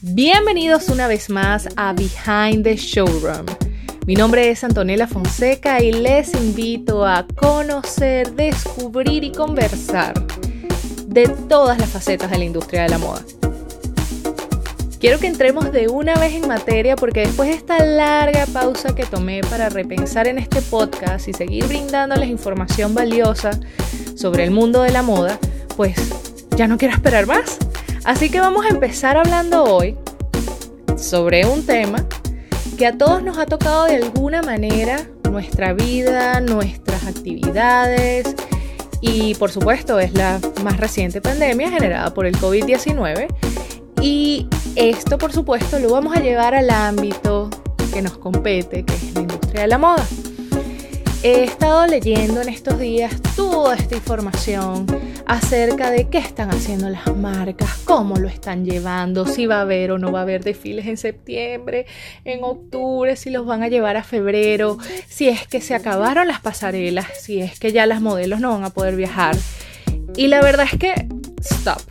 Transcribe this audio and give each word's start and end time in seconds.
Bienvenidos 0.00 0.88
una 0.88 1.08
vez 1.08 1.28
más 1.28 1.68
a 1.76 1.92
Behind 1.92 2.64
the 2.64 2.76
Showroom. 2.76 3.44
Mi 4.06 4.14
nombre 4.14 4.50
es 4.50 4.64
Antonella 4.64 5.06
Fonseca 5.06 5.82
y 5.82 5.92
les 5.92 6.32
invito 6.34 7.04
a 7.04 7.26
conocer, 7.36 8.32
descubrir 8.32 9.24
y 9.24 9.32
conversar 9.32 10.14
de 11.06 11.28
todas 11.48 11.78
las 11.78 11.90
facetas 11.90 12.30
de 12.30 12.38
la 12.38 12.44
industria 12.44 12.82
de 12.82 12.88
la 12.88 12.98
moda. 12.98 13.22
Quiero 15.00 15.18
que 15.18 15.26
entremos 15.26 15.70
de 15.70 15.88
una 15.88 16.14
vez 16.14 16.34
en 16.34 16.48
materia 16.48 16.96
porque 16.96 17.20
después 17.20 17.48
de 17.50 17.56
esta 17.56 17.84
larga 17.84 18.46
pausa 18.46 18.94
que 18.94 19.04
tomé 19.04 19.42
para 19.42 19.68
repensar 19.68 20.28
en 20.28 20.38
este 20.38 20.62
podcast 20.62 21.28
y 21.28 21.34
seguir 21.34 21.66
brindándoles 21.66 22.28
información 22.28 22.94
valiosa 22.94 23.58
sobre 24.14 24.44
el 24.44 24.50
mundo 24.50 24.82
de 24.82 24.92
la 24.92 25.02
moda, 25.02 25.38
pues 25.80 25.96
ya 26.58 26.68
no 26.68 26.76
quiero 26.76 26.92
esperar 26.92 27.26
más. 27.26 27.56
Así 28.04 28.28
que 28.28 28.38
vamos 28.38 28.66
a 28.66 28.68
empezar 28.68 29.16
hablando 29.16 29.64
hoy 29.64 29.96
sobre 30.98 31.46
un 31.46 31.64
tema 31.64 32.04
que 32.76 32.86
a 32.86 32.98
todos 32.98 33.22
nos 33.22 33.38
ha 33.38 33.46
tocado 33.46 33.86
de 33.86 33.96
alguna 33.96 34.42
manera 34.42 35.00
nuestra 35.30 35.72
vida, 35.72 36.38
nuestras 36.42 37.06
actividades 37.06 38.36
y 39.00 39.34
por 39.36 39.50
supuesto 39.50 39.98
es 39.98 40.12
la 40.12 40.38
más 40.62 40.76
reciente 40.76 41.22
pandemia 41.22 41.70
generada 41.70 42.12
por 42.12 42.26
el 42.26 42.36
COVID-19 42.36 43.28
y 44.02 44.48
esto, 44.76 45.16
por 45.16 45.32
supuesto, 45.32 45.78
lo 45.78 45.92
vamos 45.92 46.14
a 46.14 46.20
llevar 46.20 46.54
al 46.54 46.68
ámbito 46.68 47.48
que 47.90 48.02
nos 48.02 48.18
compete, 48.18 48.84
que 48.84 48.92
es 48.92 49.14
la 49.14 49.22
industria 49.22 49.62
de 49.62 49.68
la 49.68 49.78
moda. 49.78 50.06
He 51.22 51.44
estado 51.44 51.86
leyendo 51.86 52.40
en 52.40 52.48
estos 52.48 52.78
días 52.78 53.14
toda 53.36 53.74
esta 53.74 53.94
información 53.94 54.86
acerca 55.26 55.90
de 55.90 56.08
qué 56.08 56.16
están 56.16 56.48
haciendo 56.48 56.88
las 56.88 57.14
marcas, 57.14 57.68
cómo 57.84 58.16
lo 58.16 58.26
están 58.26 58.64
llevando, 58.64 59.26
si 59.26 59.44
va 59.44 59.58
a 59.58 59.60
haber 59.60 59.90
o 59.90 59.98
no 59.98 60.12
va 60.12 60.20
a 60.20 60.22
haber 60.22 60.42
desfiles 60.42 60.86
en 60.86 60.96
septiembre, 60.96 61.84
en 62.24 62.42
octubre, 62.42 63.16
si 63.16 63.28
los 63.28 63.44
van 63.44 63.62
a 63.62 63.68
llevar 63.68 63.98
a 63.98 64.02
febrero, 64.02 64.78
si 65.08 65.28
es 65.28 65.46
que 65.46 65.60
se 65.60 65.74
acabaron 65.74 66.26
las 66.26 66.40
pasarelas, 66.40 67.06
si 67.20 67.42
es 67.42 67.60
que 67.60 67.70
ya 67.70 67.84
las 67.84 68.00
modelos 68.00 68.40
no 68.40 68.52
van 68.52 68.64
a 68.64 68.70
poder 68.70 68.96
viajar. 68.96 69.36
Y 70.16 70.28
la 70.28 70.40
verdad 70.40 70.66
es 70.72 70.78
que, 70.78 70.94
stop, 71.40 71.82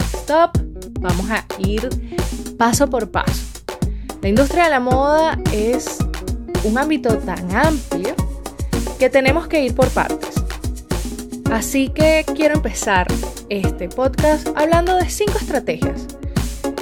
stop, 0.00 0.58
Vamos 1.00 1.30
a 1.30 1.46
ir 1.58 1.88
paso 2.58 2.90
por 2.90 3.10
paso. 3.10 3.42
La 4.20 4.28
industria 4.28 4.64
de 4.64 4.70
la 4.70 4.80
moda 4.80 5.38
es 5.50 5.96
un 6.62 6.76
ámbito 6.76 7.16
tan 7.16 7.56
amplio 7.56 8.14
que 9.00 9.08
tenemos 9.08 9.48
que 9.48 9.64
ir 9.64 9.74
por 9.74 9.88
partes. 9.88 10.44
Así 11.50 11.88
que 11.88 12.22
quiero 12.36 12.56
empezar 12.56 13.06
este 13.48 13.88
podcast 13.88 14.48
hablando 14.54 14.94
de 14.94 15.08
cinco 15.08 15.38
estrategias 15.40 16.06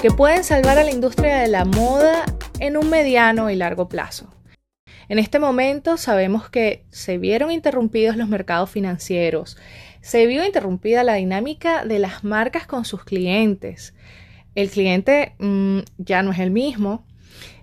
que 0.03 0.11
pueden 0.11 0.43
salvar 0.43 0.79
a 0.79 0.83
la 0.83 0.91
industria 0.91 1.37
de 1.37 1.47
la 1.47 1.65
moda 1.65 2.25
en 2.59 2.77
un 2.77 2.91
mediano 2.91 3.51
y 3.51 3.55
largo 3.55 3.89
plazo. 3.89 4.35
En 5.09 5.21
este 5.21 5.39
momento 5.39 5.97
sabemos 5.97 6.51
que 6.51 6.85
se 6.91 7.19
vieron 7.19 7.53
interrumpidos 7.53 8.17
los 8.17 8.29
mercados 8.29 8.69
financieros, 8.69 9.57
se 10.01 10.27
vio 10.27 10.45
interrumpida 10.45 11.05
la 11.05 11.15
dinámica 11.15 11.85
de 11.85 12.01
las 12.01 12.25
marcas 12.25 12.67
con 12.67 12.85
sus 12.85 13.05
clientes. 13.05 13.95
El 14.57 14.71
cliente 14.71 15.37
mm, 15.39 15.79
ya 15.99 16.25
no 16.25 16.33
es 16.33 16.41
el 16.41 16.51
mismo. 16.51 17.07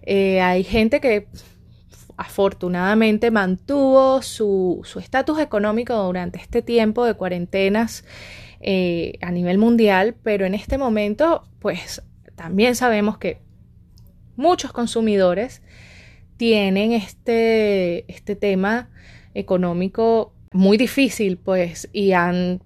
Eh, 0.04 0.40
hay 0.40 0.64
gente 0.64 1.02
que 1.02 1.28
afortunadamente 2.18 3.32
mantuvo 3.32 4.22
su 4.22 4.82
estatus 5.00 5.40
económico 5.40 5.96
durante 5.96 6.40
este 6.40 6.62
tiempo 6.62 7.06
de 7.06 7.14
cuarentenas 7.16 8.04
eh, 8.68 9.20
a 9.22 9.30
nivel 9.30 9.60
mundial, 9.60 10.16
pero 10.24 10.46
en 10.46 10.56
este 10.56 10.80
momento, 10.80 11.44
pues 11.60 12.02
también 12.36 12.76
sabemos 12.76 13.20
que 13.20 13.40
muchos 14.36 14.72
consumidores 14.72 15.62
tienen 16.38 16.92
este, 16.92 18.12
este 18.12 18.36
tema 18.36 18.90
económico 19.36 20.34
muy 20.52 20.78
difícil, 20.78 21.38
pues, 21.38 21.90
y 21.94 22.14
han 22.14 22.64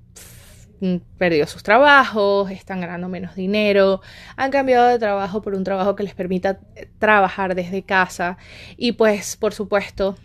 perdido 1.18 1.48
sus 1.48 1.64
trabajos, 1.64 2.52
están 2.52 2.82
ganando 2.82 3.10
menos 3.10 3.36
dinero, 3.36 4.02
han 4.36 4.52
cambiado 4.52 4.88
de 4.88 5.00
trabajo 5.00 5.42
por 5.42 5.56
un 5.56 5.64
trabajo 5.64 5.96
que 5.96 6.04
les 6.04 6.16
permita 6.16 6.60
eh, 6.76 6.90
trabajar 7.00 7.56
desde 7.56 7.84
casa. 7.84 8.38
Y 8.78 8.94
pues 8.94 9.38
por 9.38 9.54
supuesto 9.54 10.18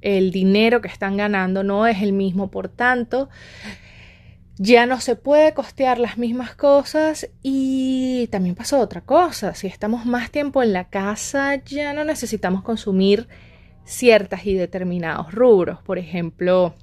el 0.00 0.30
dinero 0.30 0.80
que 0.80 0.88
están 0.88 1.16
ganando 1.16 1.62
no 1.64 1.86
es 1.86 2.02
el 2.02 2.12
mismo, 2.12 2.50
por 2.50 2.68
tanto 2.68 3.28
ya 4.58 4.86
no 4.86 5.00
se 5.00 5.14
puede 5.14 5.54
costear 5.54 5.98
las 5.98 6.18
mismas 6.18 6.54
cosas. 6.54 7.30
Y 7.42 8.28
también 8.30 8.54
pasó 8.54 8.80
otra 8.80 9.00
cosa, 9.00 9.54
si 9.54 9.66
estamos 9.66 10.04
más 10.04 10.30
tiempo 10.30 10.62
en 10.62 10.72
la 10.72 10.88
casa 10.88 11.56
ya 11.64 11.92
no 11.92 12.04
necesitamos 12.04 12.62
consumir 12.62 13.28
ciertas 13.84 14.44
y 14.44 14.54
determinados 14.54 15.32
rubros, 15.32 15.80
por 15.82 15.98
ejemplo, 15.98 16.74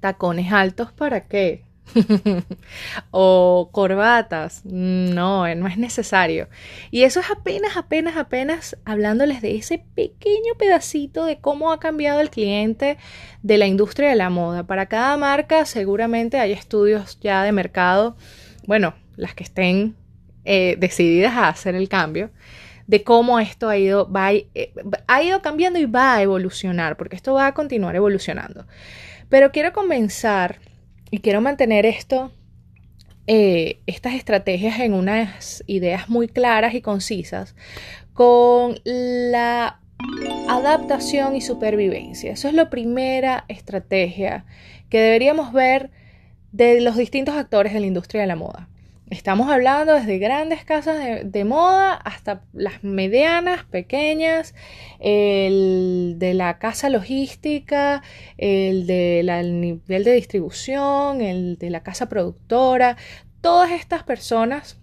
tacones 0.00 0.52
altos 0.52 0.92
para 0.92 1.26
qué? 1.26 1.67
o 3.10 3.70
corbatas. 3.72 4.62
No, 4.64 5.54
no 5.54 5.66
es 5.66 5.78
necesario. 5.78 6.48
Y 6.90 7.02
eso 7.02 7.20
es 7.20 7.30
apenas, 7.30 7.76
apenas, 7.76 8.16
apenas 8.16 8.76
hablándoles 8.84 9.42
de 9.42 9.56
ese 9.56 9.84
pequeño 9.94 10.54
pedacito 10.58 11.24
de 11.24 11.38
cómo 11.38 11.72
ha 11.72 11.80
cambiado 11.80 12.20
el 12.20 12.30
cliente 12.30 12.98
de 13.42 13.58
la 13.58 13.66
industria 13.66 14.10
de 14.10 14.16
la 14.16 14.30
moda. 14.30 14.66
Para 14.66 14.86
cada 14.86 15.16
marca 15.16 15.64
seguramente 15.66 16.38
hay 16.38 16.52
estudios 16.52 17.18
ya 17.20 17.42
de 17.42 17.52
mercado, 17.52 18.16
bueno, 18.66 18.94
las 19.16 19.34
que 19.34 19.44
estén 19.44 19.96
eh, 20.44 20.76
decididas 20.78 21.34
a 21.34 21.48
hacer 21.48 21.74
el 21.74 21.88
cambio 21.88 22.30
de 22.88 23.04
cómo 23.04 23.38
esto 23.38 23.68
ha 23.68 23.76
ido, 23.76 24.10
va, 24.10 24.32
eh, 24.32 24.72
ha 25.06 25.22
ido 25.22 25.42
cambiando 25.42 25.78
y 25.78 25.84
va 25.84 26.14
a 26.14 26.22
evolucionar, 26.22 26.96
porque 26.96 27.16
esto 27.16 27.34
va 27.34 27.46
a 27.46 27.54
continuar 27.54 27.94
evolucionando. 27.94 28.66
Pero 29.28 29.52
quiero 29.52 29.74
comenzar 29.74 30.58
y 31.10 31.18
quiero 31.18 31.40
mantener 31.40 31.86
esto, 31.86 32.32
eh, 33.26 33.80
estas 33.86 34.14
estrategias 34.14 34.80
en 34.80 34.94
unas 34.94 35.62
ideas 35.66 36.08
muy 36.08 36.28
claras 36.28 36.74
y 36.74 36.80
concisas 36.80 37.54
con 38.14 38.80
la 38.84 39.80
adaptación 40.48 41.36
y 41.36 41.40
supervivencia. 41.40 42.32
Eso 42.32 42.48
es 42.48 42.54
la 42.54 42.70
primera 42.70 43.44
estrategia 43.48 44.44
que 44.88 45.00
deberíamos 45.00 45.52
ver 45.52 45.90
de 46.52 46.80
los 46.80 46.96
distintos 46.96 47.36
actores 47.36 47.72
de 47.74 47.80
la 47.80 47.86
industria 47.86 48.22
de 48.22 48.26
la 48.26 48.36
moda. 48.36 48.68
Estamos 49.10 49.50
hablando 49.50 49.94
desde 49.94 50.18
grandes 50.18 50.64
casas 50.66 50.98
de, 51.24 51.44
moda 51.44 51.94
hasta 51.94 52.42
las 52.52 52.84
medianas, 52.84 53.64
pequeñas, 53.64 54.54
el 55.00 56.16
de 56.18 56.34
la 56.34 56.58
casa 56.58 56.90
logística, 56.90 58.02
el 58.36 58.86
del 58.86 59.60
nivel 59.62 60.04
de 60.04 60.12
distribución, 60.12 61.22
el 61.22 61.56
de 61.56 61.70
la 61.70 61.82
casa 61.82 62.10
productora. 62.10 62.98
Todas 63.40 63.70
estas 63.70 64.02
personas, 64.02 64.78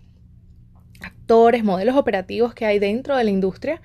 actores, 1.02 1.64
modelos 1.64 1.96
operativos 1.96 2.56
que 2.56 2.66
hay 2.66 2.80
dentro 2.80 3.16
de 3.18 3.26
la 3.26 3.30
industria, 3.30 3.80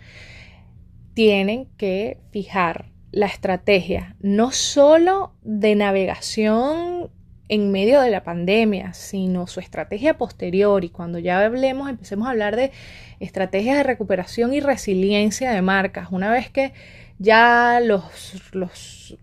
tienen 1.13 1.67
que 1.77 2.19
fijar 2.31 2.87
la 3.13 3.27
estrategia 3.27 4.17
no 4.21 4.53
solo 4.53 5.35
de 5.43 5.75
navegación 5.75 7.11
en 7.51 7.73
medio 7.73 8.01
de 8.01 8.11
la 8.11 8.23
pandemia, 8.23 8.95
sino 8.95 9.49
su 9.49 9.59
estrategia 9.59 10.17
posterior. 10.17 10.85
Y 10.85 10.89
cuando 10.89 11.19
ya 11.19 11.45
hablemos, 11.45 11.91
empecemos 11.91 12.29
a 12.29 12.31
hablar 12.31 12.55
de 12.55 12.71
estrategias 13.19 13.77
de 13.77 13.83
recuperación 13.83 14.55
y 14.55 14.61
resiliencia 14.61 15.51
de 15.51 15.61
marcas. 15.61 16.09
Una 16.13 16.31
vez 16.31 16.49
que 16.49 16.73
ya 17.19 17.81
los, 17.83 18.55
los 18.55 19.19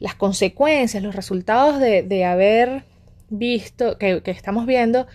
las 0.00 0.16
consecuencias, 0.16 1.04
los 1.04 1.14
resultados 1.14 1.78
de, 1.78 2.24
haber 2.24 2.84
visto, 3.30 3.96
que, 3.96 4.20
estamos 4.26 4.66
viendo, 4.66 5.06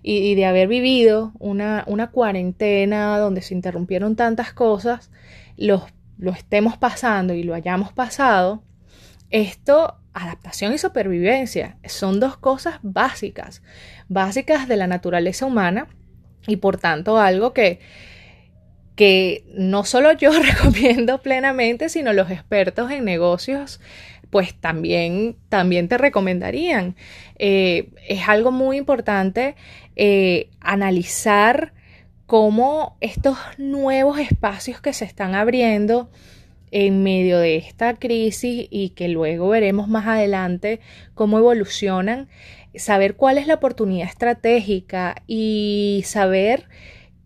y, 0.00 0.36
de 0.36 0.46
haber 0.46 0.68
vivido 0.68 1.32
una, 1.40 1.82
una, 1.88 2.12
cuarentena 2.12 3.18
donde 3.18 3.42
se 3.42 3.54
interrumpieron 3.54 4.14
tantas 4.14 4.52
cosas, 4.52 5.10
los, 5.56 5.82
lo 6.18 6.30
estemos 6.30 6.78
pasando 6.78 7.34
y 7.34 7.42
lo 7.42 7.52
hayamos 7.52 7.92
pasado, 7.92 8.62
esto 9.30 9.96
adaptación 10.22 10.72
y 10.72 10.78
supervivencia 10.78 11.78
son 11.86 12.20
dos 12.20 12.36
cosas 12.36 12.78
básicas, 12.82 13.62
básicas 14.08 14.68
de 14.68 14.76
la 14.76 14.86
naturaleza 14.86 15.46
humana 15.46 15.88
y 16.46 16.56
por 16.56 16.78
tanto 16.78 17.18
algo 17.18 17.52
que, 17.52 17.80
que 18.96 19.44
no 19.54 19.84
solo 19.84 20.12
yo 20.12 20.30
recomiendo 20.42 21.22
plenamente, 21.22 21.88
sino 21.88 22.12
los 22.12 22.30
expertos 22.30 22.90
en 22.90 23.04
negocios 23.04 23.80
pues 24.30 24.54
también, 24.54 25.36
también 25.48 25.88
te 25.88 25.96
recomendarían. 25.96 26.96
Eh, 27.38 27.90
es 28.06 28.28
algo 28.28 28.50
muy 28.52 28.76
importante 28.76 29.56
eh, 29.96 30.50
analizar 30.60 31.72
cómo 32.26 32.98
estos 33.00 33.38
nuevos 33.56 34.18
espacios 34.18 34.80
que 34.80 34.92
se 34.92 35.06
están 35.06 35.34
abriendo 35.34 36.10
en 36.70 37.02
medio 37.02 37.38
de 37.38 37.56
esta 37.56 37.94
crisis 37.94 38.66
y 38.70 38.90
que 38.90 39.08
luego 39.08 39.48
veremos 39.48 39.88
más 39.88 40.06
adelante 40.06 40.80
cómo 41.14 41.38
evolucionan, 41.38 42.28
saber 42.74 43.16
cuál 43.16 43.38
es 43.38 43.46
la 43.46 43.54
oportunidad 43.54 44.08
estratégica 44.08 45.16
y 45.26 46.02
saber 46.04 46.68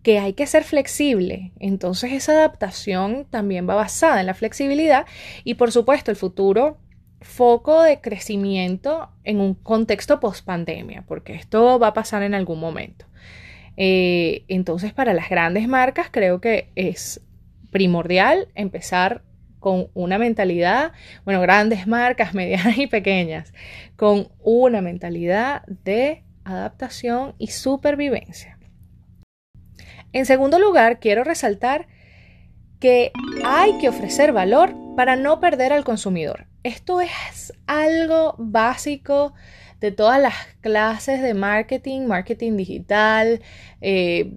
que 0.03 0.19
hay 0.19 0.33
que 0.33 0.45
ser 0.45 0.63
flexible. 0.63 1.51
Entonces 1.59 2.11
esa 2.11 2.33
adaptación 2.33 3.25
también 3.29 3.67
va 3.67 3.75
basada 3.75 4.19
en 4.19 4.27
la 4.27 4.33
flexibilidad 4.33 5.05
y 5.43 5.55
por 5.55 5.71
supuesto 5.71 6.11
el 6.11 6.17
futuro 6.17 6.77
foco 7.21 7.81
de 7.81 8.01
crecimiento 8.01 9.09
en 9.23 9.39
un 9.39 9.53
contexto 9.53 10.19
post 10.19 10.45
pandemia, 10.45 11.05
porque 11.07 11.33
esto 11.33 11.79
va 11.79 11.87
a 11.87 11.93
pasar 11.93 12.21
en 12.21 12.33
algún 12.33 12.59
momento. 12.59 13.05
Eh, 13.77 14.43
entonces 14.49 14.93
para 14.93 15.13
las 15.13 15.29
grandes 15.29 15.67
marcas 15.67 16.07
creo 16.11 16.39
que 16.41 16.69
es 16.75 17.21
primordial 17.71 18.49
empezar 18.53 19.23
con 19.63 19.87
una 19.93 20.17
mentalidad, 20.17 20.91
bueno, 21.23 21.39
grandes 21.39 21.87
marcas, 21.87 22.33
medianas 22.35 22.77
y 22.77 22.85
pequeñas, 22.85 23.53
con 23.95 24.27
una 24.43 24.81
mentalidad 24.81 25.63
de 25.85 26.25
adaptación 26.43 27.33
y 27.37 27.47
supervivencia. 27.47 28.59
En 30.11 30.25
segundo 30.25 30.59
lugar, 30.59 30.99
quiero 30.99 31.23
resaltar 31.23 31.87
que 32.81 33.13
hay 33.45 33.77
que 33.77 33.87
ofrecer 33.87 34.33
valor 34.33 34.75
para 34.97 35.15
no 35.15 35.39
perder 35.39 35.71
al 35.71 35.85
consumidor. 35.85 36.47
Esto 36.63 36.99
es 36.99 37.53
algo 37.65 38.35
básico 38.37 39.33
de 39.79 39.93
todas 39.93 40.21
las 40.21 40.35
clases 40.59 41.21
de 41.21 41.33
marketing, 41.33 42.01
marketing 42.01 42.57
digital, 42.57 43.41
eh, 43.79 44.33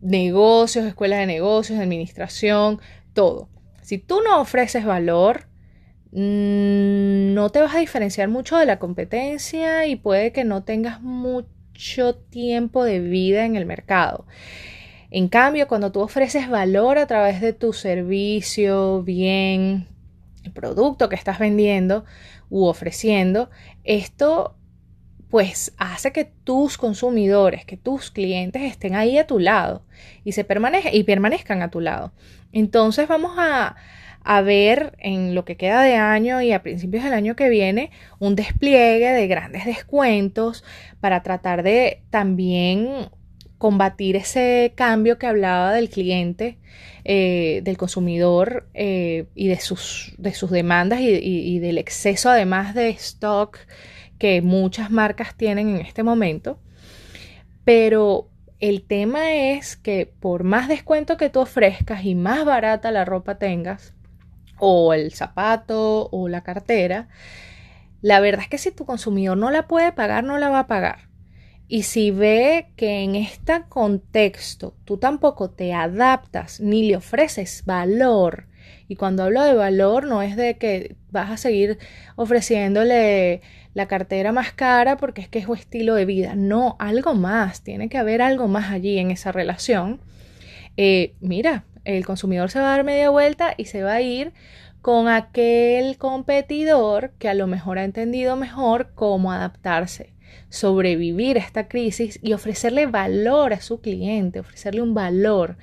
negocios, 0.00 0.84
escuelas 0.84 1.20
de 1.20 1.26
negocios, 1.26 1.78
administración, 1.78 2.80
todo. 3.12 3.53
Si 3.84 3.98
tú 3.98 4.22
no 4.22 4.40
ofreces 4.40 4.86
valor, 4.86 5.46
mm, 6.10 7.34
no 7.34 7.50
te 7.50 7.60
vas 7.60 7.74
a 7.74 7.80
diferenciar 7.80 8.28
mucho 8.28 8.56
de 8.56 8.64
la 8.64 8.78
competencia 8.78 9.86
y 9.86 9.96
puede 9.96 10.32
que 10.32 10.42
no 10.44 10.64
tengas 10.64 11.02
mucho 11.02 12.14
tiempo 12.14 12.82
de 12.84 13.00
vida 13.00 13.44
en 13.44 13.56
el 13.56 13.66
mercado. 13.66 14.26
En 15.10 15.28
cambio, 15.28 15.68
cuando 15.68 15.92
tú 15.92 16.00
ofreces 16.00 16.48
valor 16.48 16.96
a 16.96 17.06
través 17.06 17.42
de 17.42 17.52
tu 17.52 17.74
servicio, 17.74 19.02
bien, 19.02 19.86
producto 20.54 21.10
que 21.10 21.16
estás 21.16 21.38
vendiendo 21.38 22.06
u 22.48 22.64
ofreciendo, 22.64 23.50
esto 23.84 24.56
pues 25.34 25.74
hace 25.78 26.12
que 26.12 26.26
tus 26.44 26.78
consumidores, 26.78 27.64
que 27.64 27.76
tus 27.76 28.12
clientes 28.12 28.62
estén 28.62 28.94
ahí 28.94 29.18
a 29.18 29.26
tu 29.26 29.40
lado 29.40 29.82
y, 30.22 30.30
se 30.30 30.46
y 30.92 31.02
permanezcan 31.02 31.60
a 31.60 31.72
tu 31.72 31.80
lado. 31.80 32.12
Entonces 32.52 33.08
vamos 33.08 33.32
a, 33.36 33.74
a 34.22 34.42
ver 34.42 34.96
en 35.00 35.34
lo 35.34 35.44
que 35.44 35.56
queda 35.56 35.82
de 35.82 35.96
año 35.96 36.40
y 36.40 36.52
a 36.52 36.62
principios 36.62 37.02
del 37.02 37.14
año 37.14 37.34
que 37.34 37.48
viene 37.48 37.90
un 38.20 38.36
despliegue 38.36 39.08
de 39.08 39.26
grandes 39.26 39.64
descuentos 39.64 40.62
para 41.00 41.24
tratar 41.24 41.64
de 41.64 42.04
también 42.10 43.08
combatir 43.58 44.14
ese 44.14 44.72
cambio 44.76 45.18
que 45.18 45.26
hablaba 45.26 45.72
del 45.72 45.90
cliente, 45.90 46.58
eh, 47.04 47.60
del 47.64 47.76
consumidor 47.76 48.68
eh, 48.72 49.26
y 49.34 49.48
de 49.48 49.58
sus, 49.58 50.14
de 50.16 50.32
sus 50.32 50.52
demandas 50.52 51.00
y, 51.00 51.58
del 51.58 51.78
exceso 51.78 52.30
además 52.30 52.76
de 52.76 52.90
stock 52.90 53.58
que 54.24 54.40
muchas 54.40 54.90
marcas 54.90 55.34
tienen 55.36 55.68
en 55.68 55.82
este 55.82 56.02
momento. 56.02 56.58
Pero 57.62 58.30
el 58.58 58.82
tema 58.82 59.34
es 59.34 59.76
que 59.76 60.10
por 60.18 60.44
más 60.44 60.66
descuento 60.66 61.18
que 61.18 61.28
tú 61.28 61.40
ofrezcas 61.40 62.06
y 62.06 62.14
más 62.14 62.46
barata 62.46 62.90
la 62.90 63.04
ropa 63.04 63.34
tengas, 63.34 63.92
o 64.58 64.94
el 64.94 65.12
zapato 65.12 66.08
o 66.10 66.28
la 66.28 66.42
cartera, 66.42 67.08
la 68.00 68.18
verdad 68.20 68.44
es 68.44 68.48
que 68.48 68.56
si 68.56 68.70
tu 68.70 68.86
consumidor 68.86 69.36
no 69.36 69.50
la 69.50 69.68
puede 69.68 69.92
pagar, 69.92 70.24
no 70.24 70.38
la 70.38 70.48
va 70.48 70.60
a 70.60 70.66
pagar. 70.68 71.10
Y 71.68 71.82
si 71.82 72.10
ve 72.10 72.72
que 72.76 73.02
en 73.02 73.16
este 73.16 73.64
contexto 73.68 74.74
tú 74.86 74.96
tampoco 74.96 75.50
te 75.50 75.74
adaptas 75.74 76.60
ni 76.60 76.88
le 76.88 76.96
ofreces 76.96 77.62
valor, 77.66 78.46
y 78.88 78.96
cuando 78.96 79.22
hablo 79.22 79.42
de 79.42 79.54
valor 79.54 80.06
no 80.06 80.22
es 80.22 80.36
de 80.36 80.58
que 80.58 80.96
vas 81.10 81.30
a 81.30 81.36
seguir 81.36 81.78
ofreciéndole 82.16 83.40
la 83.72 83.88
cartera 83.88 84.32
más 84.32 84.52
cara 84.52 84.96
porque 84.96 85.22
es 85.22 85.28
que 85.28 85.38
es 85.38 85.48
un 85.48 85.56
estilo 85.56 85.94
de 85.94 86.04
vida, 86.04 86.34
no, 86.36 86.76
algo 86.78 87.14
más, 87.14 87.62
tiene 87.62 87.88
que 87.88 87.98
haber 87.98 88.22
algo 88.22 88.48
más 88.48 88.70
allí 88.70 88.98
en 88.98 89.10
esa 89.10 89.32
relación. 89.32 90.00
Eh, 90.76 91.14
mira, 91.20 91.64
el 91.84 92.04
consumidor 92.04 92.50
se 92.50 92.60
va 92.60 92.66
a 92.66 92.76
dar 92.76 92.84
media 92.84 93.10
vuelta 93.10 93.54
y 93.56 93.66
se 93.66 93.82
va 93.82 93.94
a 93.94 94.02
ir 94.02 94.32
con 94.82 95.08
aquel 95.08 95.96
competidor 95.96 97.12
que 97.18 97.28
a 97.28 97.34
lo 97.34 97.46
mejor 97.46 97.78
ha 97.78 97.84
entendido 97.84 98.36
mejor 98.36 98.92
cómo 98.94 99.32
adaptarse 99.32 100.14
sobrevivir 100.48 101.36
a 101.36 101.40
esta 101.40 101.68
crisis 101.68 102.18
y 102.22 102.32
ofrecerle 102.32 102.86
valor 102.86 103.52
a 103.52 103.60
su 103.60 103.80
cliente, 103.80 104.40
ofrecerle 104.40 104.82
un 104.82 104.94
valor 104.94 105.56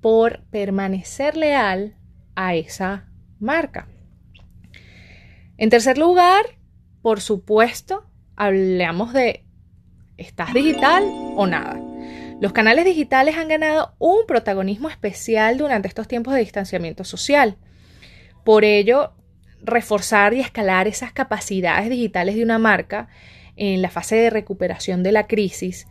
por 0.00 0.42
permanecer 0.50 1.36
leal 1.36 1.94
a 2.36 2.54
esa 2.54 3.08
marca. 3.40 3.88
En 5.58 5.70
tercer 5.70 5.98
lugar, 5.98 6.44
por 7.02 7.20
supuesto, 7.20 8.08
hablamos 8.36 9.12
de 9.12 9.44
¿estás 10.16 10.52
digital 10.52 11.04
o 11.36 11.46
nada? 11.46 11.80
Los 12.40 12.52
canales 12.52 12.84
digitales 12.84 13.36
han 13.36 13.48
ganado 13.48 13.94
un 13.98 14.26
protagonismo 14.26 14.90
especial 14.90 15.56
durante 15.56 15.88
estos 15.88 16.06
tiempos 16.06 16.34
de 16.34 16.40
distanciamiento 16.40 17.02
social. 17.04 17.56
Por 18.44 18.64
ello, 18.64 19.14
reforzar 19.62 20.34
y 20.34 20.40
escalar 20.40 20.86
esas 20.86 21.12
capacidades 21.12 21.88
digitales 21.88 22.36
de 22.36 22.42
una 22.42 22.58
marca 22.58 23.08
en 23.56 23.80
la 23.80 23.88
fase 23.88 24.16
de 24.16 24.30
recuperación 24.30 25.02
de 25.02 25.12
la 25.12 25.26
crisis, 25.26 25.86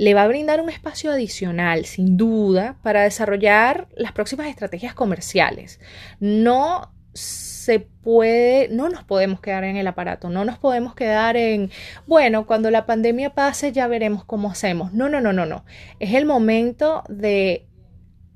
le 0.00 0.14
va 0.14 0.22
a 0.22 0.28
brindar 0.28 0.62
un 0.62 0.70
espacio 0.70 1.12
adicional, 1.12 1.84
sin 1.84 2.16
duda, 2.16 2.78
para 2.82 3.02
desarrollar 3.02 3.86
las 3.94 4.12
próximas 4.12 4.46
estrategias 4.46 4.94
comerciales. 4.94 5.78
No 6.20 6.94
se 7.12 7.80
puede, 7.80 8.70
no 8.70 8.88
nos 8.88 9.04
podemos 9.04 9.42
quedar 9.42 9.62
en 9.64 9.76
el 9.76 9.86
aparato, 9.86 10.30
no 10.30 10.46
nos 10.46 10.56
podemos 10.56 10.94
quedar 10.94 11.36
en, 11.36 11.70
bueno, 12.06 12.46
cuando 12.46 12.70
la 12.70 12.86
pandemia 12.86 13.34
pase 13.34 13.72
ya 13.72 13.88
veremos 13.88 14.24
cómo 14.24 14.50
hacemos. 14.50 14.94
No, 14.94 15.10
no, 15.10 15.20
no, 15.20 15.34
no, 15.34 15.44
no. 15.44 15.66
Es 15.98 16.14
el 16.14 16.24
momento 16.24 17.04
de 17.10 17.66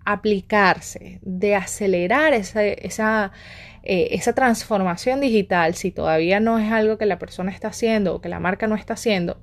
aplicarse, 0.04 1.18
de 1.22 1.54
acelerar 1.54 2.34
esa, 2.34 2.62
eh, 2.62 4.08
esa 4.10 4.32
transformación 4.34 5.22
digital, 5.22 5.76
si 5.76 5.92
todavía 5.92 6.40
no 6.40 6.58
es 6.58 6.70
algo 6.70 6.98
que 6.98 7.06
la 7.06 7.18
persona 7.18 7.52
está 7.52 7.68
haciendo 7.68 8.14
o 8.14 8.20
que 8.20 8.28
la 8.28 8.38
marca 8.38 8.66
no 8.66 8.74
está 8.74 8.92
haciendo, 8.92 9.40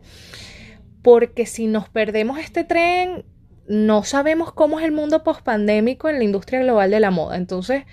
porque 1.01 1.45
si 1.45 1.67
nos 1.67 1.89
perdemos 1.89 2.39
este 2.39 2.63
tren, 2.63 3.25
no 3.67 4.03
sabemos 4.03 4.51
cómo 4.51 4.79
es 4.79 4.85
el 4.85 4.91
mundo 4.91 5.23
post-pandémico 5.23 6.09
en 6.09 6.17
la 6.17 6.23
industria 6.23 6.61
global 6.61 6.91
de 6.91 6.99
la 6.99 7.11
moda. 7.11 7.37
Entonces, 7.37 7.83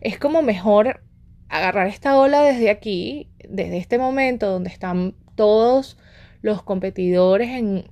es 0.00 0.18
como 0.18 0.42
mejor 0.42 1.02
agarrar 1.48 1.86
esta 1.86 2.18
ola 2.18 2.42
desde 2.42 2.70
aquí, 2.70 3.30
desde 3.48 3.78
este 3.78 3.98
momento 3.98 4.50
donde 4.50 4.70
están 4.70 5.14
todos 5.34 5.98
los 6.40 6.62
competidores 6.62 7.50
en 7.50 7.84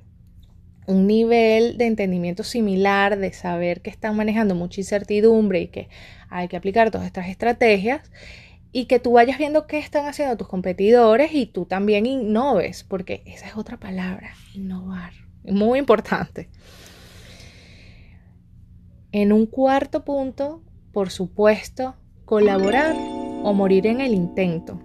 un 0.86 1.06
nivel 1.06 1.78
de 1.78 1.86
entendimiento 1.86 2.42
similar, 2.42 3.18
de 3.18 3.32
saber 3.32 3.80
que 3.80 3.90
están 3.90 4.16
manejando 4.16 4.54
mucha 4.54 4.80
incertidumbre 4.80 5.60
y 5.60 5.68
que 5.68 5.88
hay 6.30 6.48
que 6.48 6.56
aplicar 6.56 6.90
todas 6.90 7.06
estas 7.06 7.28
estrategias 7.28 8.10
y 8.72 8.84
que 8.84 9.00
tú 9.00 9.12
vayas 9.12 9.38
viendo 9.38 9.66
qué 9.66 9.78
están 9.78 10.06
haciendo 10.06 10.36
tus 10.36 10.48
competidores 10.48 11.34
y 11.34 11.46
tú 11.46 11.64
también 11.64 12.06
innoves, 12.06 12.84
porque 12.84 13.22
esa 13.26 13.46
es 13.46 13.56
otra 13.56 13.78
palabra, 13.78 14.34
innovar, 14.54 15.12
muy 15.44 15.78
importante. 15.78 16.48
En 19.12 19.32
un 19.32 19.46
cuarto 19.46 20.04
punto, 20.04 20.62
por 20.92 21.10
supuesto, 21.10 21.96
colaborar 22.24 22.94
o 23.42 23.52
morir 23.52 23.86
en 23.88 24.00
el 24.00 24.14
intento. 24.14 24.80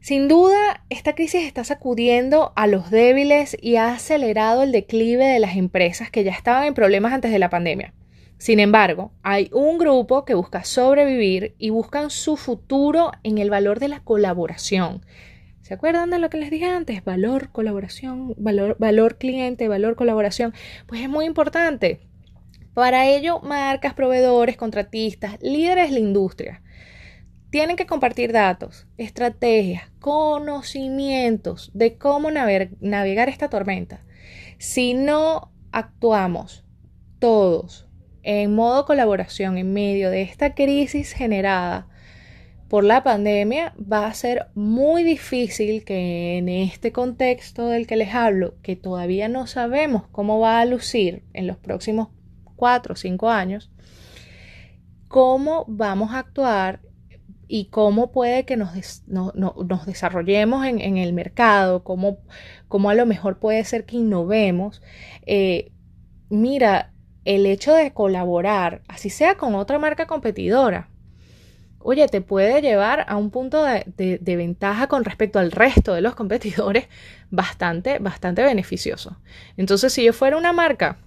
Sin 0.00 0.28
duda, 0.28 0.84
esta 0.88 1.14
crisis 1.14 1.44
está 1.44 1.64
sacudiendo 1.64 2.52
a 2.54 2.66
los 2.66 2.90
débiles 2.90 3.56
y 3.60 3.76
ha 3.76 3.92
acelerado 3.92 4.62
el 4.62 4.72
declive 4.72 5.24
de 5.24 5.40
las 5.40 5.56
empresas 5.56 6.10
que 6.10 6.24
ya 6.24 6.32
estaban 6.32 6.64
en 6.64 6.74
problemas 6.74 7.12
antes 7.12 7.32
de 7.32 7.38
la 7.38 7.50
pandemia. 7.50 7.92
Sin 8.38 8.60
embargo, 8.60 9.12
hay 9.22 9.50
un 9.52 9.78
grupo 9.78 10.24
que 10.24 10.34
busca 10.34 10.64
sobrevivir 10.64 11.54
y 11.58 11.70
buscan 11.70 12.10
su 12.10 12.36
futuro 12.36 13.12
en 13.22 13.38
el 13.38 13.50
valor 13.50 13.80
de 13.80 13.88
la 13.88 14.00
colaboración. 14.00 15.04
¿Se 15.62 15.74
acuerdan 15.74 16.10
de 16.10 16.18
lo 16.18 16.30
que 16.30 16.36
les 16.38 16.50
dije 16.50 16.66
antes? 16.66 17.02
Valor, 17.04 17.50
colaboración, 17.50 18.34
valor, 18.36 18.76
valor 18.78 19.18
cliente, 19.18 19.68
valor, 19.68 19.96
colaboración. 19.96 20.54
Pues 20.86 21.00
es 21.00 21.08
muy 21.08 21.24
importante. 21.24 22.00
Para 22.74 23.06
ello, 23.06 23.40
marcas, 23.40 23.94
proveedores, 23.94 24.56
contratistas, 24.56 25.38
líderes 25.40 25.88
de 25.88 25.94
la 25.94 26.00
industria 26.00 26.62
tienen 27.50 27.76
que 27.76 27.86
compartir 27.86 28.32
datos, 28.32 28.86
estrategias, 28.98 29.84
conocimientos 29.98 31.70
de 31.72 31.96
cómo 31.96 32.30
navegar 32.30 33.28
esta 33.28 33.48
tormenta. 33.48 34.04
Si 34.58 34.92
no 34.92 35.52
actuamos 35.72 36.64
todos 37.18 37.85
en 38.26 38.56
modo 38.56 38.86
colaboración 38.86 39.56
en 39.56 39.72
medio 39.72 40.10
de 40.10 40.22
esta 40.22 40.52
crisis 40.56 41.12
generada 41.12 41.86
por 42.68 42.82
la 42.82 43.04
pandemia, 43.04 43.72
va 43.80 44.06
a 44.06 44.14
ser 44.14 44.48
muy 44.56 45.04
difícil 45.04 45.84
que 45.84 46.36
en 46.36 46.48
este 46.48 46.90
contexto 46.90 47.68
del 47.68 47.86
que 47.86 47.94
les 47.94 48.12
hablo, 48.12 48.56
que 48.62 48.74
todavía 48.74 49.28
no 49.28 49.46
sabemos 49.46 50.08
cómo 50.10 50.40
va 50.40 50.58
a 50.58 50.64
lucir 50.64 51.22
en 51.34 51.46
los 51.46 51.56
próximos 51.56 52.08
cuatro 52.56 52.94
o 52.94 52.96
cinco 52.96 53.30
años, 53.30 53.70
cómo 55.06 55.64
vamos 55.68 56.10
a 56.10 56.18
actuar 56.18 56.80
y 57.46 57.66
cómo 57.66 58.10
puede 58.10 58.44
que 58.44 58.56
nos, 58.56 58.72
nos 59.06 59.86
desarrollemos 59.86 60.66
en, 60.66 60.96
el 60.96 61.12
mercado, 61.12 61.84
cómo, 61.84 62.18
cómo, 62.66 62.90
a 62.90 62.94
lo 62.94 63.06
mejor 63.06 63.38
puede 63.38 63.62
ser 63.62 63.86
que 63.86 63.98
innovemos. 63.98 64.82
Eh, 65.26 65.70
mira, 66.28 66.92
el 67.26 67.44
hecho 67.44 67.74
de 67.74 67.92
colaborar, 67.92 68.82
así 68.88 69.10
sea 69.10 69.36
con 69.36 69.56
otra 69.56 69.78
marca 69.78 70.06
competidora, 70.06 70.88
oye, 71.80 72.06
te 72.08 72.20
puede 72.20 72.62
llevar 72.62 73.04
a 73.08 73.16
un 73.16 73.30
punto 73.30 73.62
de, 73.64 74.20
ventaja 74.24 74.86
con 74.86 75.04
respecto 75.04 75.38
al 75.40 75.50
resto 75.50 75.92
de 75.92 76.00
los 76.00 76.14
competidores 76.14 76.88
bastante, 77.30 77.98
bastante 77.98 78.42
beneficioso. 78.42 79.18
Entonces, 79.56 79.92
si 79.92 80.04
yo 80.04 80.12
fuera 80.12 80.36
una 80.36 80.52
marca 80.52 80.98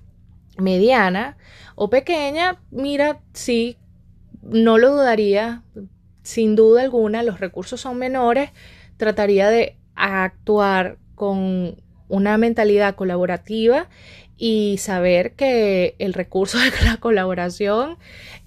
mediana 0.57 1.38
o 1.75 1.89
pequeña, 1.89 2.61
mira, 2.69 3.21
sí, 3.33 3.77
no 4.41 4.77
lo 4.77 4.91
dudaría, 4.91 5.63
sin 6.21 6.55
duda 6.55 6.81
alguna, 6.81 7.23
los 7.23 7.39
recursos 7.39 7.79
son 7.79 7.97
menores, 7.97 8.51
trataría 8.97 9.49
de 9.49 9.77
actuar 9.95 10.97
con 11.15 11.81
una 12.09 12.37
mentalidad 12.37 12.95
colaborativa 12.95 13.87
y 14.37 14.77
saber 14.79 15.33
que 15.33 15.95
el 15.99 16.13
recurso 16.13 16.57
de 16.57 16.71
la 16.85 16.97
colaboración 16.97 17.97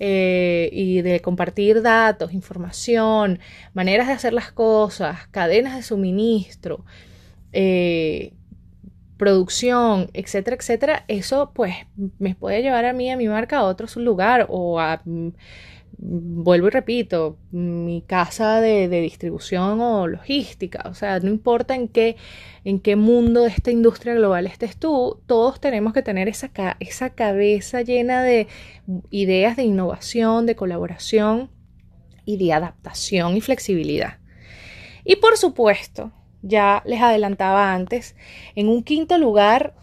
eh, 0.00 0.70
y 0.72 1.02
de 1.02 1.20
compartir 1.20 1.82
datos, 1.82 2.32
información, 2.32 3.38
maneras 3.74 4.08
de 4.08 4.14
hacer 4.14 4.32
las 4.32 4.52
cosas, 4.52 5.26
cadenas 5.28 5.76
de 5.76 5.82
suministro, 5.82 6.84
eh, 7.52 8.32
producción, 9.18 10.10
etcétera, 10.14 10.56
etcétera, 10.56 11.04
eso 11.06 11.52
pues 11.54 11.74
me 12.18 12.34
puede 12.34 12.62
llevar 12.62 12.86
a 12.86 12.92
mí, 12.92 13.10
a 13.10 13.16
mi 13.16 13.28
marca, 13.28 13.58
a 13.58 13.64
otro 13.64 13.86
lugar 14.00 14.46
o 14.48 14.80
a 14.80 15.02
vuelvo 16.04 16.66
y 16.66 16.70
repito, 16.70 17.38
mi 17.52 18.02
casa 18.02 18.60
de, 18.60 18.88
distribución 18.88 19.80
o 19.80 20.08
logística, 20.08 20.82
o 20.90 20.94
sea, 20.94 21.20
no 21.20 21.28
importa 21.28 21.76
en 21.76 21.86
qué, 21.86 22.16
en 22.64 22.80
qué 22.80 22.96
mundo 22.96 23.42
de 23.42 23.50
esta 23.50 23.70
industria 23.70 24.14
global 24.14 24.46
estés 24.46 24.76
tú, 24.76 25.22
todos 25.26 25.60
tenemos 25.60 25.92
que 25.92 26.02
tener 26.02 26.28
esa, 26.28 26.50
esa 26.80 27.10
cabeza 27.10 27.82
llena 27.82 28.22
de 28.22 28.48
ideas 29.10 29.56
de 29.56 29.62
innovación, 29.62 30.44
de 30.44 30.56
colaboración 30.56 31.50
y 32.24 32.36
de 32.36 32.52
adaptación 32.52 33.36
y 33.36 33.40
flexibilidad. 33.40 34.18
Y 35.04 35.16
por 35.16 35.36
supuesto, 35.36 36.12
ya 36.42 36.82
les 36.84 37.00
adelantaba 37.00 37.72
antes, 37.72 38.16
en 38.56 38.68
un 38.68 38.82
quinto 38.82 39.18
lugar, 39.18 39.74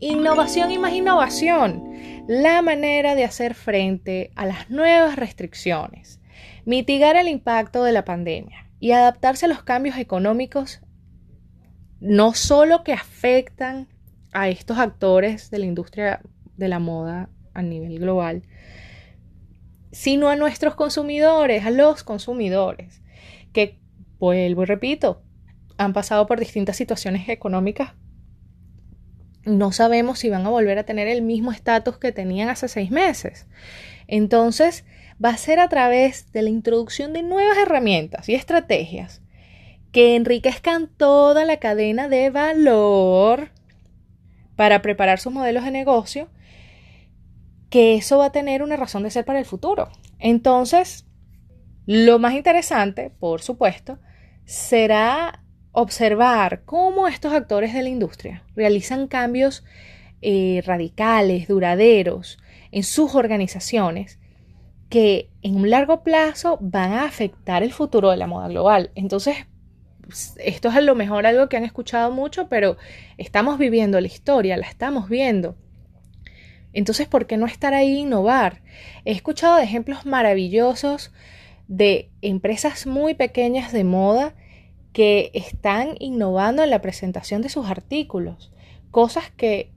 innovación 0.00 0.70
y 0.70 0.78
más 0.78 0.92
innovación 0.92 1.84
la 2.28 2.62
manera 2.62 3.14
de 3.14 3.24
hacer 3.24 3.54
frente 3.54 4.30
a 4.36 4.46
las 4.46 4.70
nuevas 4.70 5.16
restricciones, 5.16 6.20
mitigar 6.64 7.16
el 7.16 7.28
impacto 7.28 7.82
de 7.82 7.92
la 7.92 8.04
pandemia 8.04 8.66
y 8.80 8.92
adaptarse 8.92 9.46
a 9.46 9.48
los 9.48 9.62
cambios 9.62 9.96
económicos 9.96 10.80
no 12.00 12.34
solo 12.34 12.84
que 12.84 12.92
afectan 12.92 13.88
a 14.32 14.48
estos 14.48 14.78
actores 14.78 15.50
de 15.50 15.58
la 15.58 15.66
industria 15.66 16.20
de 16.56 16.68
la 16.68 16.78
moda 16.78 17.28
a 17.54 17.62
nivel 17.62 17.98
global, 17.98 18.42
sino 19.90 20.28
a 20.28 20.36
nuestros 20.36 20.74
consumidores, 20.74 21.64
a 21.64 21.70
los 21.70 22.04
consumidores, 22.04 23.02
que, 23.52 23.80
vuelvo 24.18 24.62
y 24.62 24.66
repito, 24.66 25.22
han 25.76 25.92
pasado 25.92 26.26
por 26.26 26.38
distintas 26.38 26.76
situaciones 26.76 27.28
económicas 27.28 27.94
no 29.44 29.72
sabemos 29.72 30.18
si 30.18 30.28
van 30.28 30.46
a 30.46 30.50
volver 30.50 30.78
a 30.78 30.84
tener 30.84 31.08
el 31.08 31.22
mismo 31.22 31.52
estatus 31.52 31.98
que 31.98 32.12
tenían 32.12 32.48
hace 32.48 32.68
seis 32.68 32.90
meses. 32.90 33.46
Entonces, 34.06 34.84
va 35.24 35.30
a 35.30 35.36
ser 35.36 35.60
a 35.60 35.68
través 35.68 36.32
de 36.32 36.42
la 36.42 36.50
introducción 36.50 37.12
de 37.12 37.22
nuevas 37.22 37.58
herramientas 37.58 38.28
y 38.28 38.34
estrategias 38.34 39.22
que 39.92 40.16
enriquezcan 40.16 40.88
toda 40.88 41.44
la 41.44 41.58
cadena 41.58 42.08
de 42.08 42.30
valor 42.30 43.50
para 44.54 44.82
preparar 44.82 45.18
sus 45.18 45.32
modelos 45.32 45.64
de 45.64 45.70
negocio, 45.70 46.28
que 47.70 47.94
eso 47.94 48.18
va 48.18 48.26
a 48.26 48.32
tener 48.32 48.62
una 48.62 48.76
razón 48.76 49.02
de 49.02 49.10
ser 49.10 49.24
para 49.24 49.38
el 49.38 49.44
futuro. 49.44 49.88
Entonces, 50.18 51.06
lo 51.86 52.18
más 52.18 52.34
interesante, 52.34 53.10
por 53.18 53.40
supuesto, 53.40 53.98
será 54.44 55.42
observar 55.72 56.62
cómo 56.64 57.08
estos 57.08 57.32
actores 57.32 57.74
de 57.74 57.82
la 57.82 57.88
industria 57.88 58.42
realizan 58.56 59.06
cambios 59.06 59.64
eh, 60.20 60.62
radicales, 60.64 61.48
duraderos 61.48 62.38
en 62.72 62.82
sus 62.82 63.14
organizaciones 63.14 64.18
que 64.88 65.30
en 65.42 65.56
un 65.56 65.70
largo 65.70 66.02
plazo 66.02 66.58
van 66.60 66.92
a 66.92 67.04
afectar 67.04 67.62
el 67.62 67.72
futuro 67.72 68.10
de 68.10 68.16
la 68.16 68.26
moda 68.26 68.48
global. 68.48 68.90
Entonces, 68.94 69.36
esto 70.38 70.68
es 70.68 70.76
a 70.76 70.80
lo 70.80 70.94
mejor 70.94 71.26
algo 71.26 71.48
que 71.48 71.56
han 71.56 71.64
escuchado 71.64 72.10
mucho, 72.10 72.48
pero 72.48 72.76
estamos 73.18 73.58
viviendo 73.58 74.00
la 74.00 74.06
historia, 74.06 74.56
la 74.56 74.66
estamos 74.66 75.08
viendo. 75.08 75.56
Entonces, 76.72 77.06
¿por 77.06 77.26
qué 77.26 77.36
no 77.36 77.46
estar 77.46 77.74
ahí 77.74 77.96
e 77.96 78.00
innovar? 78.00 78.62
He 79.04 79.12
escuchado 79.12 79.56
de 79.56 79.64
ejemplos 79.64 80.06
maravillosos 80.06 81.12
de 81.66 82.10
empresas 82.22 82.86
muy 82.86 83.14
pequeñas 83.14 83.72
de 83.72 83.84
moda 83.84 84.34
que 84.98 85.30
están 85.32 85.94
innovando 86.00 86.64
en 86.64 86.70
la 86.70 86.80
presentación 86.80 87.40
de 87.40 87.48
sus 87.48 87.70
artículos, 87.70 88.50
cosas 88.90 89.30
que 89.30 89.70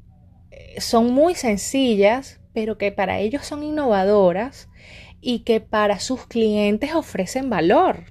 eh, 0.49 0.81
son 0.81 1.13
muy 1.13 1.35
sencillas, 1.35 2.41
pero 2.53 2.79
que 2.79 2.91
para 2.91 3.19
ellos 3.19 3.45
son 3.45 3.61
innovadoras 3.61 4.67
y 5.21 5.41
que 5.41 5.61
para 5.61 5.99
sus 5.99 6.25
clientes 6.25 6.95
ofrecen 6.95 7.51
valor. 7.51 8.05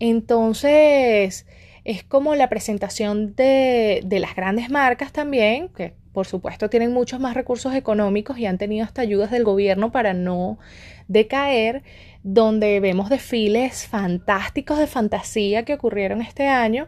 Entonces, 0.00 1.46
es 1.84 2.04
como 2.04 2.34
la 2.34 2.50
presentación 2.50 3.34
de, 3.34 4.02
de, 4.04 4.20
las 4.20 4.36
grandes 4.36 4.68
marcas 4.68 5.12
también, 5.12 5.70
que 5.70 5.94
por 6.18 6.26
supuesto 6.26 6.68
tienen 6.68 6.92
muchos 6.92 7.20
más 7.20 7.34
recursos 7.34 7.76
económicos 7.76 8.40
y 8.40 8.46
han 8.46 8.58
tenido 8.58 8.84
hasta 8.84 9.02
ayudas 9.02 9.30
del 9.30 9.44
gobierno 9.44 9.92
para 9.92 10.14
no 10.14 10.58
decaer, 11.06 11.84
donde 12.24 12.80
vemos 12.80 13.08
desfiles 13.08 13.86
fantásticos 13.86 14.80
de 14.80 14.88
fantasía 14.88 15.64
que 15.64 15.74
ocurrieron 15.74 16.20
este 16.20 16.48
año 16.48 16.86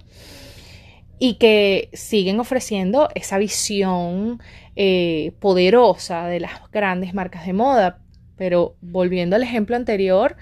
y 1.20 1.34
que 1.34 1.90
siguen 1.92 2.40
ofreciendo 2.40 3.08
esa 3.14 3.38
visión 3.38 4.42
eh, 4.74 5.30
poderosa 5.38 6.26
de 6.26 6.40
las 6.40 6.68
grandes 6.72 7.14
marcas 7.14 7.46
de 7.46 7.52
moda. 7.52 8.00
Pero 8.34 8.74
volviendo 8.80 9.36
al 9.36 9.44
ejemplo 9.44 9.76
anterior, 9.76 10.36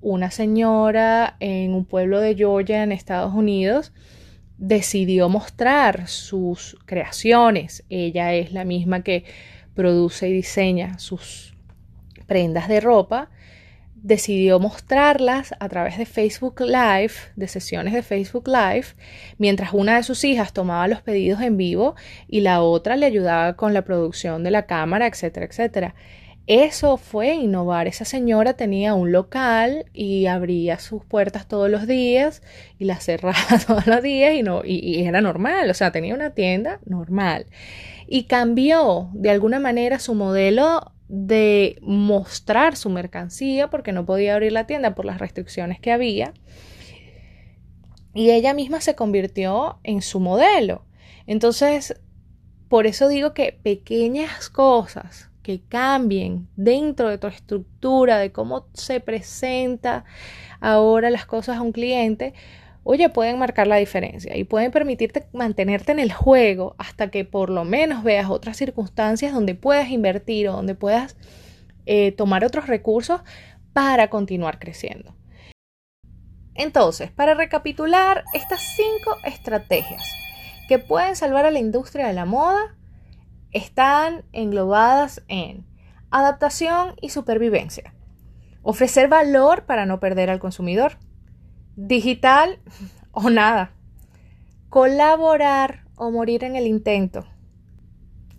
una 0.00 0.32
señora 0.32 1.36
en 1.38 1.74
un 1.74 1.84
pueblo 1.84 2.18
de 2.18 2.34
Georgia 2.34 2.82
en 2.82 2.90
Estados 2.90 3.32
Unidos 3.34 3.92
decidió 4.58 5.28
mostrar 5.28 6.08
sus 6.08 6.78
creaciones. 6.86 7.84
Ella 7.88 8.34
es 8.34 8.52
la 8.52 8.64
misma 8.64 9.02
que 9.02 9.24
produce 9.74 10.28
y 10.28 10.32
diseña 10.32 10.98
sus 10.98 11.54
prendas 12.26 12.68
de 12.68 12.80
ropa 12.80 13.30
decidió 14.02 14.58
mostrarlas 14.58 15.54
a 15.60 15.68
través 15.68 15.96
de 15.96 16.06
Facebook 16.06 16.60
Live, 16.60 17.12
de 17.36 17.48
sesiones 17.48 17.94
de 17.94 18.02
Facebook 18.02 18.48
Live, 18.48 18.86
mientras 19.38 19.72
una 19.72 19.96
de 19.96 20.02
sus 20.02 20.24
hijas 20.24 20.52
tomaba 20.52 20.88
los 20.88 21.02
pedidos 21.02 21.40
en 21.40 21.56
vivo 21.56 21.94
y 22.28 22.40
la 22.40 22.62
otra 22.62 22.96
le 22.96 23.06
ayudaba 23.06 23.54
con 23.54 23.72
la 23.72 23.82
producción 23.82 24.42
de 24.42 24.50
la 24.50 24.66
cámara, 24.66 25.06
etcétera, 25.06 25.46
etcétera. 25.46 25.94
Eso 26.48 26.96
fue 26.96 27.34
innovar. 27.34 27.86
Esa 27.86 28.04
señora 28.04 28.54
tenía 28.54 28.94
un 28.94 29.12
local 29.12 29.86
y 29.92 30.26
abría 30.26 30.80
sus 30.80 31.04
puertas 31.04 31.46
todos 31.46 31.70
los 31.70 31.86
días 31.86 32.42
y 32.78 32.84
las 32.84 33.04
cerraba 33.04 33.36
todos 33.66 33.86
los 33.86 34.02
días 34.02 34.34
y, 34.34 34.42
no, 34.42 34.62
y 34.64 35.04
era 35.04 35.20
normal, 35.20 35.70
o 35.70 35.74
sea, 35.74 35.92
tenía 35.92 36.14
una 36.14 36.30
tienda 36.30 36.80
normal. 36.84 37.46
Y 38.08 38.24
cambió 38.24 39.08
de 39.12 39.30
alguna 39.30 39.60
manera 39.60 39.98
su 39.98 40.14
modelo 40.14 40.92
de 41.08 41.78
mostrar 41.82 42.76
su 42.76 42.90
mercancía 42.90 43.70
porque 43.70 43.92
no 43.92 44.04
podía 44.04 44.34
abrir 44.34 44.52
la 44.52 44.66
tienda 44.66 44.94
por 44.94 45.04
las 45.04 45.18
restricciones 45.18 45.78
que 45.78 45.92
había. 45.92 46.32
Y 48.14 48.30
ella 48.30 48.52
misma 48.52 48.80
se 48.80 48.94
convirtió 48.94 49.78
en 49.84 50.02
su 50.02 50.20
modelo. 50.20 50.84
Entonces, 51.26 52.00
por 52.68 52.86
eso 52.86 53.08
digo 53.08 53.32
que 53.32 53.58
pequeñas 53.62 54.50
cosas 54.50 55.31
que 55.42 55.60
cambien 55.68 56.48
dentro 56.56 57.08
de 57.08 57.18
tu 57.18 57.26
estructura, 57.26 58.18
de 58.18 58.32
cómo 58.32 58.66
se 58.74 59.00
presenta 59.00 60.04
ahora 60.60 61.10
las 61.10 61.26
cosas 61.26 61.58
a 61.58 61.62
un 61.62 61.72
cliente, 61.72 62.34
oye, 62.84 63.08
pueden 63.08 63.38
marcar 63.38 63.66
la 63.66 63.76
diferencia 63.76 64.36
y 64.36 64.44
pueden 64.44 64.70
permitirte 64.70 65.26
mantenerte 65.32 65.92
en 65.92 65.98
el 65.98 66.12
juego 66.12 66.74
hasta 66.78 67.10
que 67.10 67.24
por 67.24 67.50
lo 67.50 67.64
menos 67.64 68.02
veas 68.02 68.30
otras 68.30 68.56
circunstancias 68.56 69.32
donde 69.32 69.54
puedas 69.54 69.90
invertir 69.90 70.48
o 70.48 70.52
donde 70.52 70.74
puedas 70.74 71.16
eh, 71.86 72.12
tomar 72.12 72.44
otros 72.44 72.66
recursos 72.66 73.20
para 73.72 74.08
continuar 74.10 74.58
creciendo. 74.58 75.14
Entonces, 76.54 77.10
para 77.10 77.34
recapitular 77.34 78.24
estas 78.34 78.60
cinco 78.76 79.16
estrategias 79.24 80.02
que 80.68 80.78
pueden 80.78 81.16
salvar 81.16 81.46
a 81.46 81.50
la 81.50 81.58
industria 81.58 82.06
de 82.06 82.12
la 82.12 82.24
moda, 82.24 82.76
están 83.52 84.24
englobadas 84.32 85.22
en 85.28 85.64
adaptación 86.10 86.94
y 87.00 87.10
supervivencia, 87.10 87.94
ofrecer 88.62 89.08
valor 89.08 89.64
para 89.64 89.86
no 89.86 90.00
perder 90.00 90.30
al 90.30 90.40
consumidor, 90.40 90.98
digital 91.76 92.58
o 93.12 93.30
nada, 93.30 93.72
colaborar 94.68 95.84
o 95.96 96.10
morir 96.10 96.44
en 96.44 96.56
el 96.56 96.66
intento. 96.66 97.26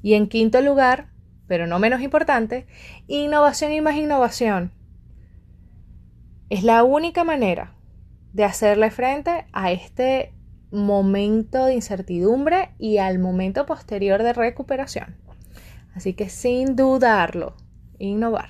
Y 0.01 0.15
en 0.15 0.27
quinto 0.27 0.60
lugar, 0.62 1.08
pero 1.48 1.65
no 1.65 1.79
menos 1.79 2.01
importante, 2.01 2.67
innovación 3.08 3.72
y 3.72 3.79
más 3.79 3.96
innovación. 3.96 4.74
Es 6.50 6.63
la 6.63 6.84
única 6.84 7.24
manera 7.24 7.74
de 8.34 8.43
hacerle 8.43 8.91
frente 8.91 9.46
a 9.53 9.72
este 9.72 10.34
momento 10.74 11.65
de 11.65 11.75
incertidumbre 11.75 12.72
y 12.80 12.98
al 12.98 13.20
momento 13.20 13.65
posterior 13.65 14.24
de 14.24 14.34
recuperación. 14.34 15.15
Así 15.96 16.13
que 16.13 16.30
sin 16.30 16.75
dudarlo, 16.75 17.56
innovar. 18.00 18.50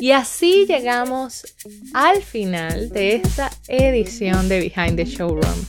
Y 0.00 0.10
así 0.10 0.66
llegamos 0.66 1.46
al 1.94 2.22
final 2.22 2.90
de 2.90 3.14
esta 3.14 3.50
edición 3.68 4.48
de 4.48 4.58
Behind 4.60 4.96
the 4.96 5.04
Showroom. 5.04 5.64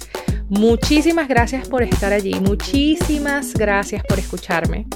Muchísimas 0.49 1.27
gracias 1.27 1.67
por 1.67 1.83
estar 1.83 2.13
allí, 2.13 2.33
muchísimas 2.39 3.53
gracias 3.53 4.03
por 4.03 4.17
escucharme. 4.17 4.87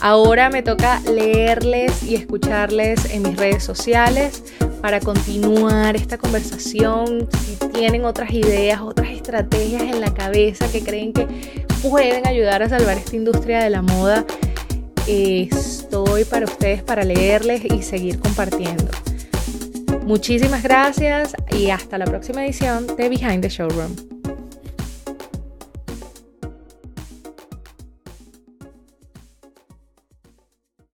Ahora 0.00 0.50
me 0.50 0.62
toca 0.62 1.00
leerles 1.00 2.02
y 2.02 2.16
escucharles 2.16 3.04
en 3.10 3.22
mis 3.22 3.36
redes 3.36 3.64
sociales 3.64 4.42
para 4.80 5.00
continuar 5.00 5.96
esta 5.96 6.18
conversación. 6.18 7.28
Si 7.40 7.56
tienen 7.68 8.04
otras 8.04 8.32
ideas, 8.32 8.80
otras 8.80 9.10
estrategias 9.10 9.82
en 9.82 10.00
la 10.00 10.12
cabeza 10.12 10.70
que 10.70 10.82
creen 10.82 11.12
que 11.12 11.26
pueden 11.82 12.26
ayudar 12.26 12.62
a 12.62 12.68
salvar 12.68 12.96
esta 12.96 13.16
industria 13.16 13.60
de 13.60 13.70
la 13.70 13.82
moda, 13.82 14.24
estoy 15.06 16.24
para 16.24 16.44
ustedes 16.44 16.82
para 16.82 17.04
leerles 17.04 17.64
y 17.64 17.82
seguir 17.82 18.18
compartiendo. 18.18 18.88
Muchísimas 20.04 20.62
gracias 20.62 21.34
y 21.50 21.70
hasta 21.70 21.98
la 21.98 22.06
próxima 22.06 22.44
edición 22.44 22.86
de 22.96 23.08
Behind 23.08 23.42
the 23.42 23.48
Showroom. 23.48 24.17